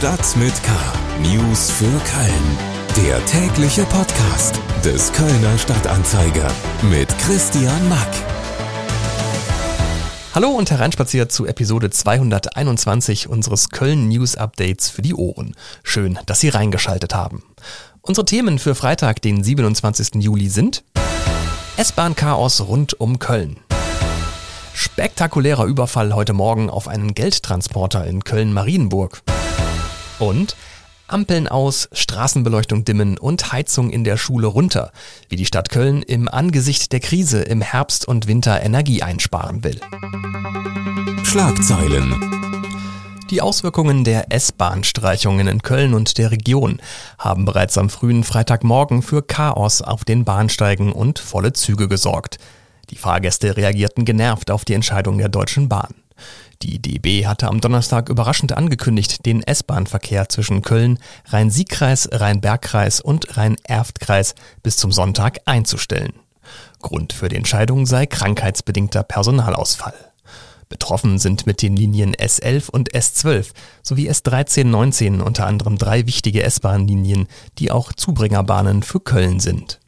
[0.00, 0.72] Stadt mit K.
[1.20, 3.06] News für Köln.
[3.06, 6.50] Der tägliche Podcast des Kölner Stadtanzeiger
[6.90, 8.08] mit Christian Mack.
[10.34, 15.54] Hallo und hereinspaziert zu Episode 221 unseres Köln News Updates für die Ohren.
[15.82, 17.42] Schön, dass Sie reingeschaltet haben.
[18.00, 20.14] Unsere Themen für Freitag, den 27.
[20.14, 20.82] Juli sind
[21.76, 23.58] S-Bahn-Chaos rund um Köln.
[24.72, 29.20] Spektakulärer Überfall heute Morgen auf einen Geldtransporter in Köln-Marienburg.
[30.20, 30.54] Und
[31.08, 34.92] Ampeln aus, Straßenbeleuchtung dimmen und Heizung in der Schule runter,
[35.28, 39.80] wie die Stadt Köln im Angesicht der Krise im Herbst und Winter Energie einsparen will.
[41.24, 42.14] Schlagzeilen.
[43.30, 46.80] Die Auswirkungen der S-Bahn-Streichungen in Köln und der Region
[47.18, 52.38] haben bereits am frühen Freitagmorgen für Chaos auf den Bahnsteigen und volle Züge gesorgt.
[52.90, 55.94] Die Fahrgäste reagierten genervt auf die Entscheidung der Deutschen Bahn.
[56.62, 64.34] Die DB hatte am Donnerstag überraschend angekündigt, den S-Bahn-Verkehr zwischen Köln, Rhein-Sieg-Kreis, Rhein-Berg-Kreis und Rhein-Erft-Kreis
[64.62, 66.12] bis zum Sonntag einzustellen.
[66.82, 69.94] Grund für die Entscheidung sei krankheitsbedingter Personalausfall.
[70.68, 76.42] Betroffen sind mit den Linien S11 und S12 sowie S13, 19 unter anderem drei wichtige
[76.42, 77.26] S-Bahn-Linien,
[77.58, 79.80] die auch Zubringerbahnen für Köln sind.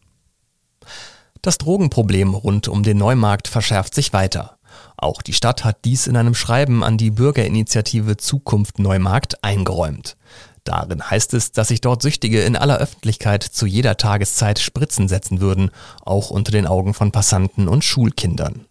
[1.43, 4.59] Das Drogenproblem rund um den Neumarkt verschärft sich weiter.
[4.97, 10.17] Auch die Stadt hat dies in einem Schreiben an die Bürgerinitiative Zukunft Neumarkt eingeräumt.
[10.65, 15.41] Darin heißt es, dass sich dort Süchtige in aller Öffentlichkeit zu jeder Tageszeit Spritzen setzen
[15.41, 15.71] würden,
[16.05, 18.67] auch unter den Augen von Passanten und Schulkindern.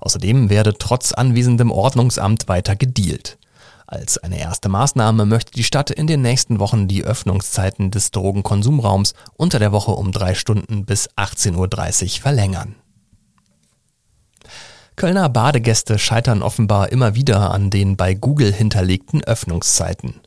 [0.00, 3.38] Außerdem werde trotz anwesendem Ordnungsamt weiter gedealt.
[3.86, 9.12] Als eine erste Maßnahme möchte die Stadt in den nächsten Wochen die Öffnungszeiten des Drogenkonsumraums
[9.36, 12.74] unter der Woche um drei Stunden bis 18.30 Uhr verlängern.
[14.96, 20.20] Kölner Badegäste scheitern offenbar immer wieder an den bei Google hinterlegten Öffnungszeiten.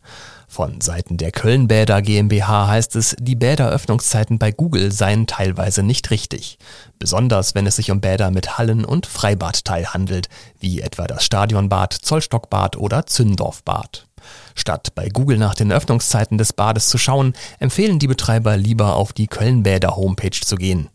[0.50, 6.58] Von Seiten der Kölnbäder GmbH heißt es, die Bäderöffnungszeiten bei Google seien teilweise nicht richtig.
[7.00, 10.30] Besonders wenn es sich um Bäder mit Hallen- und Freibadteil handelt,
[10.60, 14.08] wie etwa das Stadionbad, Zollstockbad oder Zündorfbad.
[14.56, 19.14] Statt bei Google nach den Öffnungszeiten des Bades zu schauen, empfehlen die Betreiber lieber auf
[19.14, 20.90] die Kölnbäder Homepage zu gehen.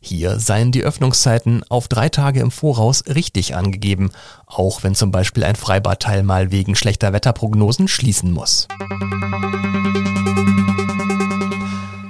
[0.00, 4.10] Hier seien die Öffnungszeiten auf drei Tage im Voraus richtig angegeben,
[4.46, 8.66] auch wenn zum Beispiel ein Freibadteil mal wegen schlechter Wetterprognosen schließen muss.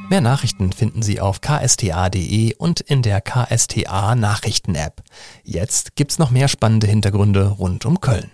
[0.09, 5.03] Mehr Nachrichten finden Sie auf ksta.de und in der KSTA Nachrichten App.
[5.45, 8.31] Jetzt gibt's noch mehr spannende Hintergründe rund um Köln.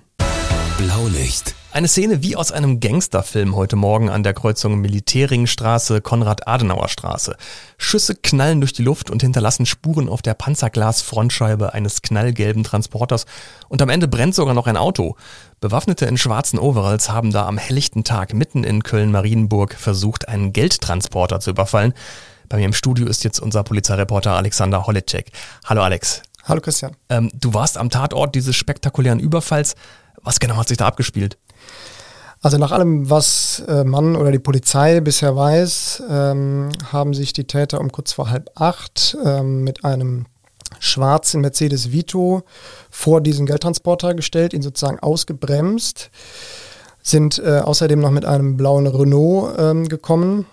[0.78, 1.55] Blaulicht.
[1.76, 7.36] Eine Szene wie aus einem Gangsterfilm heute Morgen an der Kreuzung Militärringstraße, Konrad-Adenauer-Straße.
[7.76, 13.26] Schüsse knallen durch die Luft und hinterlassen Spuren auf der Panzerglas-Frontscheibe eines knallgelben Transporters
[13.68, 15.16] und am Ende brennt sogar noch ein Auto.
[15.60, 21.40] Bewaffnete in schwarzen Overalls haben da am helllichten Tag mitten in Köln-Marienburg versucht, einen Geldtransporter
[21.40, 21.92] zu überfallen.
[22.48, 25.30] Bei mir im Studio ist jetzt unser Polizeireporter Alexander Holleczek.
[25.66, 26.22] Hallo Alex.
[26.44, 26.96] Hallo Christian.
[27.10, 29.74] Ähm, du warst am Tatort dieses spektakulären Überfalls.
[30.22, 31.36] Was genau hat sich da abgespielt?
[32.42, 37.44] Also nach allem, was äh, man oder die Polizei bisher weiß, ähm, haben sich die
[37.44, 40.26] Täter um kurz vor halb acht ähm, mit einem
[40.78, 42.42] schwarzen Mercedes Vito
[42.90, 46.10] vor diesen Geldtransporter gestellt, ihn sozusagen ausgebremst,
[47.02, 50.46] sind äh, außerdem noch mit einem blauen Renault ähm, gekommen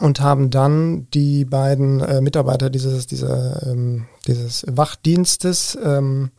[0.00, 6.30] und haben dann die beiden äh, Mitarbeiter dieses, dieser, ähm, dieses Wachdienstes ähm,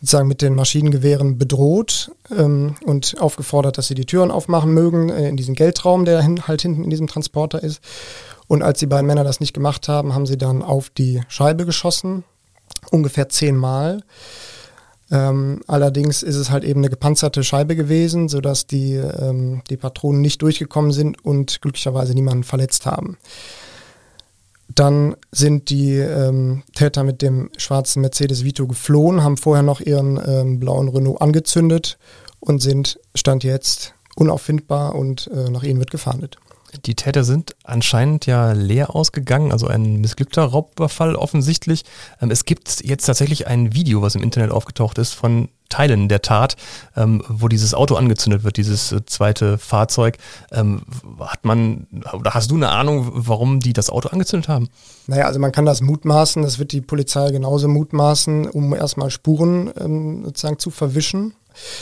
[0.00, 5.28] sozusagen mit den Maschinengewehren bedroht ähm, und aufgefordert, dass sie die Türen aufmachen mögen äh,
[5.28, 7.80] in diesen Geldraum, der hin, halt hinten in diesem Transporter ist.
[8.46, 11.66] Und als die beiden Männer das nicht gemacht haben, haben sie dann auf die Scheibe
[11.66, 12.24] geschossen,
[12.90, 14.02] ungefähr zehnmal.
[15.10, 20.20] Ähm, allerdings ist es halt eben eine gepanzerte Scheibe gewesen, sodass die, ähm, die Patronen
[20.20, 23.16] nicht durchgekommen sind und glücklicherweise niemanden verletzt haben.
[24.74, 30.20] Dann sind die ähm, Täter mit dem schwarzen Mercedes Vito geflohen, haben vorher noch ihren
[30.24, 31.98] ähm, blauen Renault angezündet
[32.40, 36.38] und sind, stand jetzt, unauffindbar und äh, nach ihnen wird gefahndet.
[36.84, 41.84] Die Täter sind anscheinend ja leer ausgegangen, also ein missglückter Raubüberfall offensichtlich.
[42.20, 46.22] Ähm, es gibt jetzt tatsächlich ein Video, was im Internet aufgetaucht ist, von Teilen der
[46.22, 46.56] Tat,
[46.96, 50.16] ähm, wo dieses Auto angezündet wird, dieses äh, zweite Fahrzeug.
[50.50, 50.82] Ähm,
[51.20, 54.68] hat man, oder hast du eine Ahnung, warum die das Auto angezündet haben?
[55.06, 59.70] Naja, also man kann das mutmaßen, das wird die Polizei genauso mutmaßen, um erstmal Spuren
[59.78, 61.34] ähm, sozusagen zu verwischen.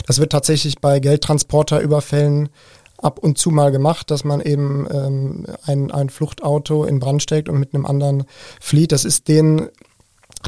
[0.05, 2.49] Das wird tatsächlich bei Geldtransporterüberfällen
[2.97, 7.47] ab und zu mal gemacht, dass man eben ähm, ein, ein Fluchtauto in Brand steckt
[7.47, 8.25] und mit einem anderen
[8.59, 8.91] flieht.
[8.91, 9.69] Das ist den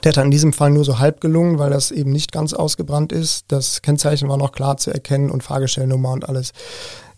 [0.03, 3.12] der hat in diesem Fall nur so halb gelungen, weil das eben nicht ganz ausgebrannt
[3.12, 3.45] ist.
[3.47, 6.53] Das Kennzeichen war noch klar zu erkennen und Fahrgestellnummer und alles.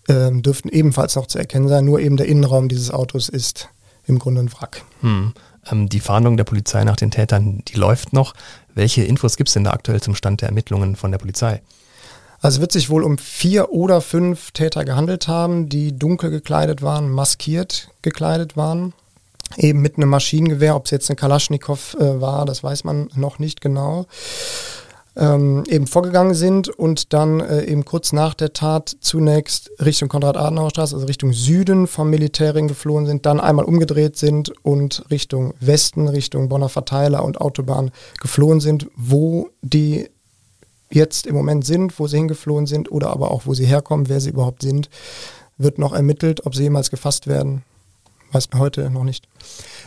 [0.08, 1.86] äh, dürften ebenfalls noch zu erkennen sein.
[1.86, 3.70] Nur eben der Innenraum dieses Autos ist
[4.08, 4.84] im Grunde ein Wrack.
[5.02, 5.34] Hm.
[5.72, 8.34] Ähm, die Fahndung der Polizei nach den Tätern, die läuft noch.
[8.74, 11.62] Welche Infos gibt es denn da aktuell zum Stand der Ermittlungen von der Polizei?
[12.42, 16.82] Also es wird sich wohl um vier oder fünf Täter gehandelt haben, die dunkel gekleidet
[16.82, 18.94] waren, maskiert gekleidet waren.
[19.58, 23.40] Eben mit einem Maschinengewehr, ob es jetzt eine Kalaschnikow äh, war, das weiß man noch
[23.40, 24.06] nicht genau.
[25.14, 30.96] Ähm, eben vorgegangen sind und dann äh, eben kurz nach der Tat zunächst Richtung Konrad-Adenauer-Straße,
[30.96, 36.48] also Richtung Süden vom Militärring geflohen sind, dann einmal umgedreht sind und Richtung Westen, Richtung
[36.48, 40.10] Bonner Verteiler und Autobahn geflohen sind, wo die
[40.90, 44.22] jetzt im Moment sind, wo sie hingeflohen sind oder aber auch wo sie herkommen, wer
[44.22, 44.90] sie überhaupt sind,
[45.58, 46.46] wird noch ermittelt.
[46.46, 47.64] Ob sie jemals gefasst werden,
[48.32, 49.28] weiß man heute noch nicht.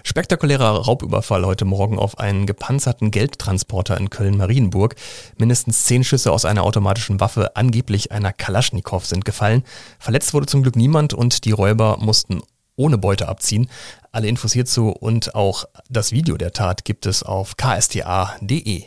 [0.02, 4.96] Spektakulärer Raubüberfall heute Morgen auf einen gepanzerten Geldtransporter in Köln-Marienburg.
[5.38, 9.64] Mindestens zehn Schüsse aus einer automatischen Waffe, angeblich einer Kalaschnikow, sind gefallen.
[9.98, 12.42] Verletzt wurde zum Glück niemand und die Räuber mussten
[12.76, 13.70] ohne Beute abziehen.
[14.12, 18.84] Alle Infos hierzu und auch das Video der Tat gibt es auf ksta.de.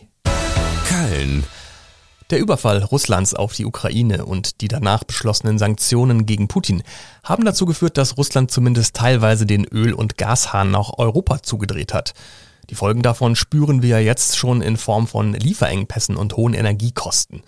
[0.88, 1.44] Köln.
[2.30, 6.84] Der Überfall Russlands auf die Ukraine und die danach beschlossenen Sanktionen gegen Putin
[7.24, 12.14] haben dazu geführt, dass Russland zumindest teilweise den Öl- und Gashahn nach Europa zugedreht hat.
[12.70, 17.44] Die Folgen davon spüren wir jetzt schon in Form von Lieferengpässen und hohen Energiekosten.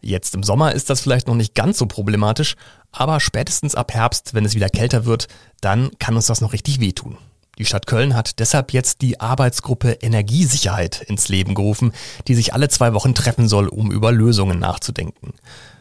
[0.00, 2.56] Jetzt im Sommer ist das vielleicht noch nicht ganz so problematisch,
[2.90, 5.28] aber spätestens ab Herbst, wenn es wieder kälter wird,
[5.60, 7.18] dann kann uns das noch richtig wehtun.
[7.58, 11.92] Die Stadt Köln hat deshalb jetzt die Arbeitsgruppe Energiesicherheit ins Leben gerufen,
[12.26, 15.34] die sich alle zwei Wochen treffen soll, um über Lösungen nachzudenken.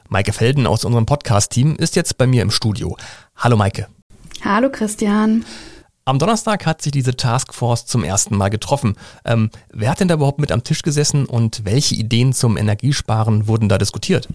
[0.07, 2.95] Maike Felden aus unserem Podcast-Team ist jetzt bei mir im Studio.
[3.35, 3.87] Hallo Maike.
[4.43, 5.45] Hallo Christian.
[6.05, 8.95] Am Donnerstag hat sich diese Taskforce zum ersten Mal getroffen.
[9.25, 13.47] Ähm, wer hat denn da überhaupt mit am Tisch gesessen und welche Ideen zum Energiesparen
[13.47, 14.27] wurden da diskutiert?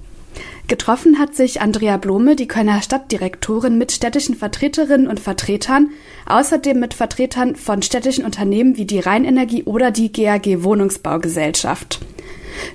[0.69, 5.91] Getroffen hat sich Andrea Blome, die Kölner Stadtdirektorin, mit städtischen Vertreterinnen und Vertretern,
[6.27, 12.01] außerdem mit Vertretern von städtischen Unternehmen wie die Rheinenergie oder die GAG Wohnungsbaugesellschaft.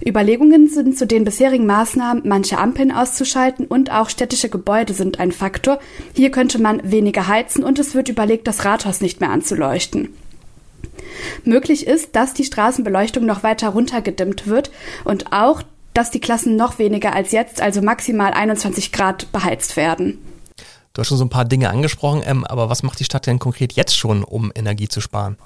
[0.05, 5.31] Überlegungen sind zu den bisherigen Maßnahmen, manche Ampeln auszuschalten und auch städtische Gebäude sind ein
[5.31, 5.79] Faktor.
[6.15, 10.09] Hier könnte man weniger heizen und es wird überlegt, das Rathaus nicht mehr anzuleuchten.
[11.43, 14.71] Möglich ist, dass die Straßenbeleuchtung noch weiter runtergedimmt wird
[15.03, 15.61] und auch
[15.93, 20.19] dass die Klassen noch weniger als jetzt, also maximal 21 Grad, beheizt werden.
[20.93, 23.39] Du hast schon so ein paar Dinge angesprochen, ähm, aber was macht die Stadt denn
[23.39, 25.37] konkret jetzt schon, um Energie zu sparen?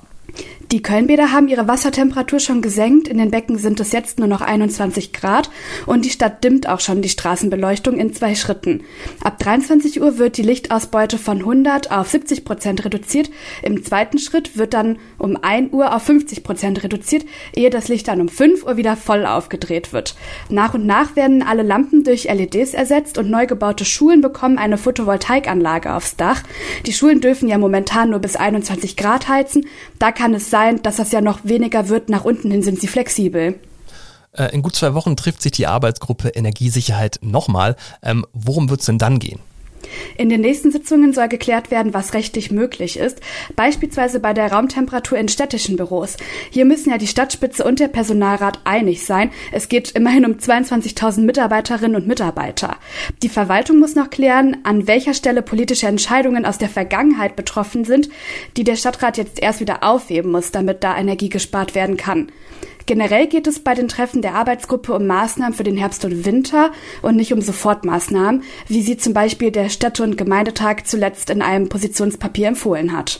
[0.71, 3.07] Die Kölnbäder haben ihre Wassertemperatur schon gesenkt.
[3.07, 5.50] In den Becken sind es jetzt nur noch 21 Grad
[5.85, 8.83] und die Stadt dimmt auch schon die Straßenbeleuchtung in zwei Schritten.
[9.24, 13.29] Ab 23 Uhr wird die Lichtausbeute von 100 auf 70 Prozent reduziert.
[13.63, 17.23] Im zweiten Schritt wird dann um 1 Uhr auf 50 Prozent reduziert,
[17.56, 20.15] ehe das Licht dann um 5 Uhr wieder voll aufgedreht wird.
[20.50, 24.77] Nach und nach werden alle Lampen durch LEDs ersetzt und neu gebaute Schulen bekommen eine
[24.77, 26.44] Photovoltaikanlage aufs Dach.
[26.85, 29.65] Die Schulen dürfen ja momentan nur bis 21 Grad heizen.
[29.97, 32.09] Da kann es sein, dass das ja noch weniger wird.
[32.09, 33.59] Nach unten hin sind sie flexibel.
[34.33, 37.75] Äh, in gut zwei Wochen trifft sich die Arbeitsgruppe Energiesicherheit nochmal.
[38.01, 39.39] Ähm, worum wird es denn dann gehen?
[40.17, 43.19] In den nächsten Sitzungen soll geklärt werden, was rechtlich möglich ist,
[43.55, 46.17] beispielsweise bei der Raumtemperatur in städtischen Büros.
[46.49, 49.31] Hier müssen ja die Stadtspitze und der Personalrat einig sein.
[49.51, 52.77] Es geht immerhin um 22.000 Mitarbeiterinnen und Mitarbeiter.
[53.23, 58.09] Die Verwaltung muss noch klären, an welcher Stelle politische Entscheidungen aus der Vergangenheit betroffen sind,
[58.56, 62.31] die der Stadtrat jetzt erst wieder aufheben muss, damit da Energie gespart werden kann.
[62.87, 66.71] Generell geht es bei den Treffen der Arbeitsgruppe um Maßnahmen für den Herbst und Winter
[67.01, 71.67] und nicht um Sofortmaßnahmen, wie sie zum Beispiel der Städte- und Gemeindetag zuletzt in einem
[71.67, 73.19] Positionspapier empfohlen hat.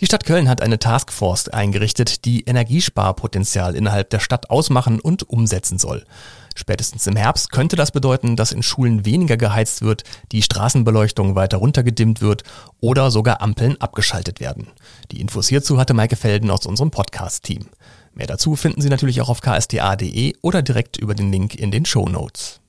[0.00, 5.78] Die Stadt Köln hat eine Taskforce eingerichtet, die Energiesparpotenzial innerhalb der Stadt ausmachen und umsetzen
[5.78, 6.04] soll.
[6.54, 11.58] Spätestens im Herbst könnte das bedeuten, dass in Schulen weniger geheizt wird, die Straßenbeleuchtung weiter
[11.58, 12.44] runtergedimmt wird
[12.80, 14.68] oder sogar Ampeln abgeschaltet werden.
[15.10, 17.66] Die Infos hierzu hatte Maike Felden aus unserem Podcast-Team.
[18.14, 21.84] Mehr dazu finden Sie natürlich auch auf ksta.de oder direkt über den Link in den
[21.84, 22.61] Show Notes.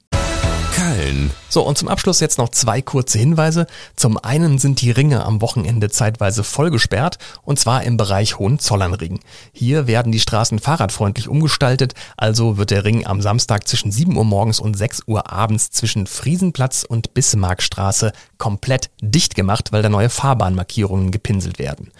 [0.75, 1.29] Köln.
[1.49, 3.67] So, und zum Abschluss jetzt noch zwei kurze Hinweise.
[3.95, 9.19] Zum einen sind die Ringe am Wochenende zeitweise voll gesperrt, und zwar im Bereich Hohenzollernring.
[9.51, 14.25] Hier werden die Straßen fahrradfreundlich umgestaltet, also wird der Ring am Samstag zwischen 7 Uhr
[14.25, 20.09] morgens und 6 Uhr abends zwischen Friesenplatz und Bismarckstraße komplett dicht gemacht, weil da neue
[20.09, 21.91] Fahrbahnmarkierungen gepinselt werden.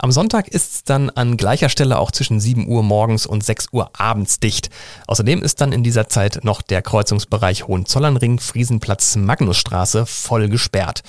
[0.00, 3.70] Am Sonntag ist es dann an gleicher Stelle auch zwischen 7 Uhr morgens und 6
[3.72, 4.70] Uhr abends dicht.
[5.08, 11.02] Außerdem ist dann in dieser Zeit noch der Kreuzungsbereich Hohenzollernring, Friesenplatz, Magnusstraße voll gesperrt.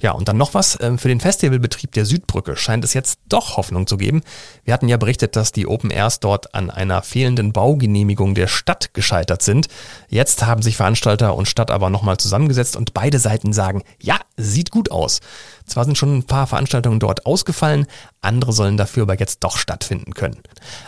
[0.00, 0.78] Ja, und dann noch was.
[0.80, 4.22] Ähm, für den Festivalbetrieb der Südbrücke scheint es jetzt doch Hoffnung zu geben.
[4.64, 8.94] Wir hatten ja berichtet, dass die Open Airs dort an einer fehlenden Baugenehmigung der Stadt
[8.94, 9.68] gescheitert sind.
[10.08, 14.70] Jetzt haben sich Veranstalter und Stadt aber nochmal zusammengesetzt und beide Seiten sagen, ja, sieht
[14.70, 15.20] gut aus.
[15.66, 17.86] Zwar sind schon ein paar Veranstaltungen dort ausgefallen,
[18.20, 20.42] andere sollen dafür aber jetzt doch stattfinden können.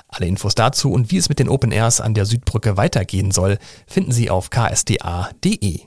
[0.08, 3.58] Alle Infos dazu und wie es mit den Open Airs an der Südbrücke weitergehen soll,
[3.86, 5.80] finden Sie auf ksda.de.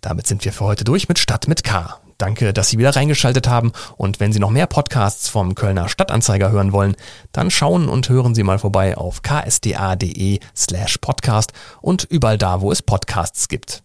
[0.00, 2.00] Damit sind wir für heute durch mit Stadt mit K.
[2.18, 6.50] Danke, dass Sie wieder reingeschaltet haben und wenn Sie noch mehr Podcasts vom Kölner Stadtanzeiger
[6.50, 6.96] hören wollen,
[7.32, 12.72] dann schauen und hören Sie mal vorbei auf ksda.de slash podcast und überall da, wo
[12.72, 13.82] es Podcasts gibt.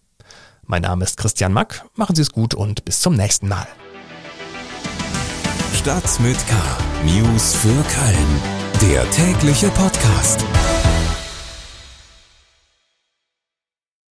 [0.64, 3.66] Mein Name ist Christian Mack, machen Sie es gut und bis zum nächsten Mal.
[5.74, 6.54] Stadt mit K.
[7.04, 8.62] News für Köln.
[8.80, 10.44] Der tägliche Podcast.